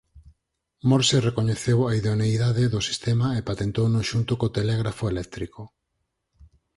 [0.89, 5.61] Morse recoñeceu a idoneidade do sistema e patentouno xunto co telégrafo eléctrico.